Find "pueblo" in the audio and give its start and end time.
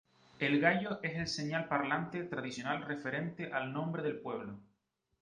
4.17-4.59